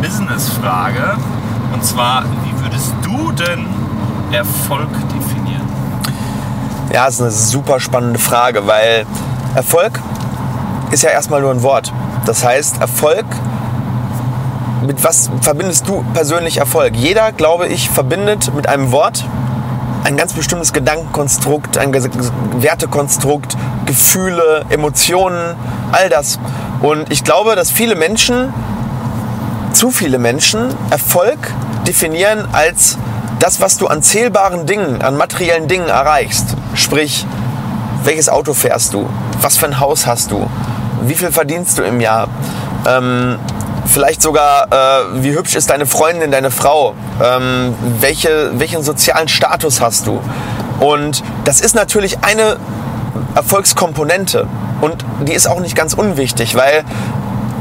[0.00, 1.16] Business-Frage.
[1.72, 3.66] Und zwar, wie würdest du denn
[4.32, 5.68] Erfolg definieren?
[6.92, 9.06] Ja, das ist eine super spannende Frage, weil
[9.54, 10.00] Erfolg
[10.90, 11.92] ist ja erstmal nur ein Wort.
[12.26, 13.26] Das heißt, Erfolg,
[14.86, 16.96] mit was verbindest du persönlich Erfolg?
[16.96, 19.24] Jeder, glaube ich, verbindet mit einem Wort
[20.04, 25.54] ein ganz bestimmtes Gedankenkonstrukt, ein Wertekonstrukt, Gefühle, Emotionen,
[25.92, 26.38] all das.
[26.80, 28.52] Und ich glaube, dass viele Menschen,
[29.72, 31.38] zu viele Menschen, Erfolg
[31.86, 32.98] definieren als
[33.38, 36.56] das, was du an zählbaren Dingen, an materiellen Dingen erreichst.
[36.74, 37.26] Sprich,
[38.04, 39.08] welches Auto fährst du?
[39.40, 40.48] Was für ein Haus hast du?
[41.02, 42.28] Wie viel verdienst du im Jahr?
[42.86, 43.38] Ähm,
[43.86, 46.94] vielleicht sogar, äh, wie hübsch ist deine Freundin, deine Frau?
[47.22, 50.20] Ähm, welche, welchen sozialen Status hast du?
[50.80, 52.56] Und das ist natürlich eine
[53.34, 54.46] Erfolgskomponente.
[54.80, 56.84] Und die ist auch nicht ganz unwichtig, weil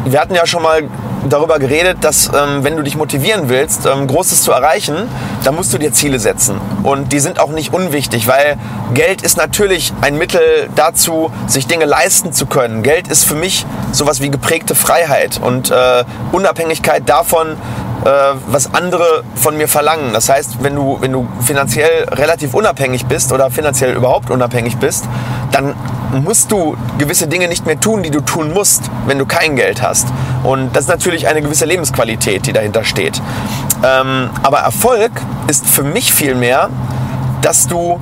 [0.05, 0.83] wir hatten ja schon mal
[1.29, 4.95] darüber geredet, dass ähm, wenn du dich motivieren willst, ähm, Großes zu erreichen,
[5.43, 6.59] dann musst du dir Ziele setzen.
[6.83, 8.57] Und die sind auch nicht unwichtig, weil
[8.93, 12.83] Geld ist natürlich ein Mittel dazu, sich Dinge leisten zu können.
[12.83, 17.57] Geld ist für mich sowas wie geprägte Freiheit und äh, Unabhängigkeit davon,
[18.05, 18.09] äh,
[18.47, 20.13] was andere von mir verlangen.
[20.13, 25.05] Das heißt, wenn du, wenn du finanziell relativ unabhängig bist oder finanziell überhaupt unabhängig bist,
[25.58, 25.75] dann
[26.23, 29.81] musst du gewisse Dinge nicht mehr tun, die du tun musst, wenn du kein Geld
[29.81, 30.08] hast.
[30.44, 33.22] Und das ist natürlich eine gewisse Lebensqualität, die dahinter steht.
[33.83, 35.11] Ähm, aber Erfolg
[35.47, 36.69] ist für mich vielmehr,
[37.41, 38.00] dass du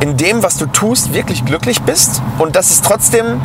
[0.00, 3.40] in dem, was du tust, wirklich glücklich bist und dass es trotzdem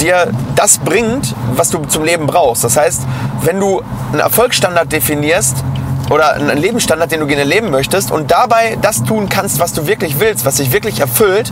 [0.00, 2.62] dir das bringt, was du zum Leben brauchst.
[2.62, 3.02] Das heißt,
[3.42, 5.64] wenn du einen Erfolgsstandard definierst,
[6.10, 9.86] oder einen Lebensstandard, den du gerne leben möchtest und dabei das tun kannst, was du
[9.86, 11.50] wirklich willst, was dich wirklich erfüllt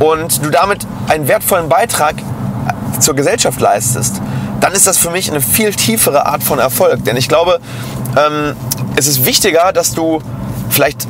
[0.00, 2.16] und du damit einen wertvollen Beitrag
[2.98, 4.20] zur Gesellschaft leistest,
[4.60, 7.04] dann ist das für mich eine viel tiefere Art von Erfolg.
[7.04, 7.60] Denn ich glaube,
[8.16, 8.56] ähm,
[8.96, 10.20] es ist wichtiger, dass du
[10.68, 11.06] vielleicht,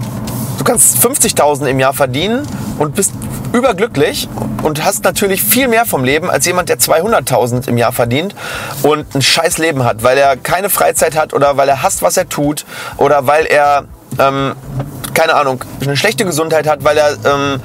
[0.59, 2.47] du kannst 50.000 im Jahr verdienen
[2.79, 3.13] und bist
[3.53, 4.29] überglücklich
[4.63, 8.35] und hast natürlich viel mehr vom Leben als jemand, der 200.000 im Jahr verdient
[8.83, 12.17] und ein scheiß Leben hat, weil er keine Freizeit hat oder weil er hasst, was
[12.17, 12.65] er tut
[12.97, 13.85] oder weil er,
[14.19, 14.55] ähm,
[15.15, 17.13] keine Ahnung, eine schlechte Gesundheit hat, weil er...
[17.25, 17.61] Ähm,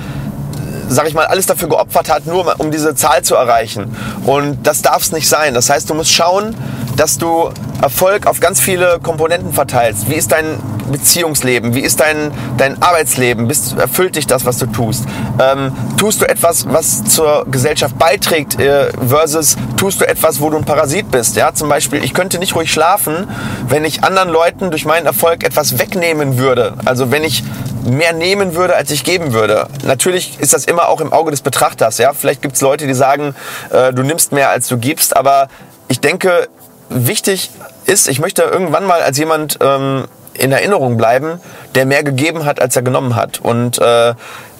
[0.87, 3.95] sag ich mal, alles dafür geopfert hat, nur um diese Zahl zu erreichen.
[4.25, 5.53] Und das darf es nicht sein.
[5.53, 6.55] Das heißt, du musst schauen,
[6.95, 7.49] dass du
[7.81, 10.09] Erfolg auf ganz viele Komponenten verteilst.
[10.09, 10.57] Wie ist dein
[10.91, 11.73] Beziehungsleben?
[11.73, 13.47] Wie ist dein, dein Arbeitsleben?
[13.47, 15.05] Bist, erfüllt dich das, was du tust?
[15.39, 20.57] Ähm, tust du etwas, was zur Gesellschaft beiträgt, äh, versus tust du etwas, wo du
[20.57, 21.35] ein Parasit bist?
[21.35, 23.27] Ja, zum Beispiel, ich könnte nicht ruhig schlafen,
[23.67, 26.73] wenn ich anderen Leuten durch meinen Erfolg etwas wegnehmen würde.
[26.85, 27.43] Also wenn ich
[27.85, 29.67] mehr nehmen würde, als ich geben würde.
[29.83, 31.97] Natürlich ist das immer auch im Auge des Betrachters.
[31.97, 33.35] Ja, vielleicht gibt es Leute, die sagen,
[33.69, 35.47] äh, du nimmst mehr, als du gibst, aber
[35.87, 36.47] ich denke,
[36.89, 37.51] wichtig
[37.85, 41.39] ist, ich möchte irgendwann mal als jemand ähm, in Erinnerung bleiben,
[41.75, 43.39] der mehr gegeben hat, als er genommen hat.
[43.39, 44.13] Und äh,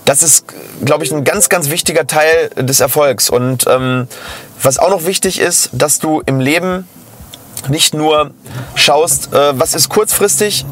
[0.06, 0.46] das ist,
[0.84, 3.30] glaube ich, ein ganz, ganz wichtiger Teil des Erfolgs.
[3.30, 4.08] Und ähm,
[4.62, 6.88] was auch noch wichtig ist, dass du im Leben
[7.68, 8.32] nicht nur
[8.76, 10.66] schaust, äh, was ist kurzfristig,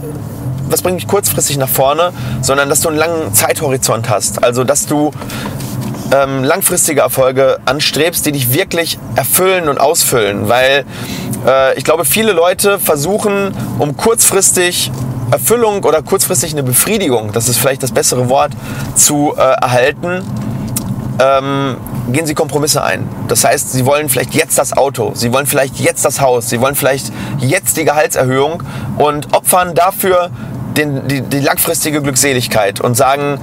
[0.73, 2.11] was bringt mich kurzfristig nach vorne,
[2.41, 4.43] sondern dass du einen langen Zeithorizont hast.
[4.43, 5.11] Also dass du
[6.11, 10.49] ähm, langfristige Erfolge anstrebst, die dich wirklich erfüllen und ausfüllen.
[10.49, 10.85] Weil
[11.45, 14.91] äh, ich glaube, viele Leute versuchen, um kurzfristig
[15.29, 18.51] Erfüllung oder kurzfristig eine Befriedigung, das ist vielleicht das bessere Wort,
[18.95, 20.23] zu äh, erhalten,
[21.19, 21.77] ähm,
[22.11, 23.07] gehen sie Kompromisse ein.
[23.27, 26.59] Das heißt, sie wollen vielleicht jetzt das Auto, sie wollen vielleicht jetzt das Haus, sie
[26.59, 28.63] wollen vielleicht jetzt die Gehaltserhöhung
[28.97, 30.31] und opfern dafür
[30.77, 33.39] den, die, die langfristige Glückseligkeit und sagen,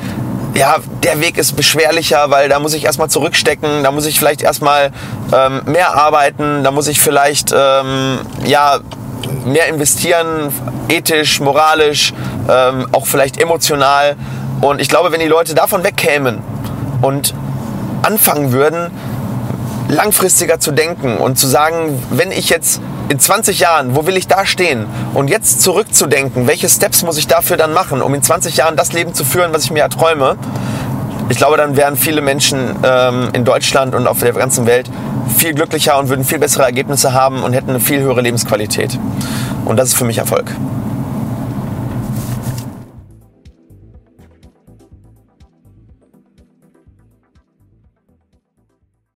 [0.55, 4.43] ja, der Weg ist beschwerlicher, weil da muss ich erstmal zurückstecken, da muss ich vielleicht
[4.43, 4.91] erstmal
[5.33, 8.81] ähm, mehr arbeiten, da muss ich vielleicht ähm, ja,
[9.45, 10.53] mehr investieren,
[10.89, 12.13] ethisch, moralisch,
[12.49, 14.17] ähm, auch vielleicht emotional.
[14.61, 16.39] Und ich glaube, wenn die Leute davon wegkämen
[17.01, 17.35] und
[18.03, 18.91] anfangen würden,
[19.89, 24.29] langfristiger zu denken und zu sagen, wenn ich jetzt in 20 Jahren, wo will ich
[24.29, 24.87] da stehen?
[25.15, 28.93] Und jetzt zurückzudenken, welche Steps muss ich dafür dann machen, um in 20 Jahren das
[28.93, 30.37] Leben zu führen, was ich mir erträume?
[31.29, 34.89] Ich glaube, dann wären viele Menschen ähm, in Deutschland und auf der ganzen Welt
[35.37, 38.97] viel glücklicher und würden viel bessere Ergebnisse haben und hätten eine viel höhere Lebensqualität.
[39.65, 40.55] Und das ist für mich Erfolg.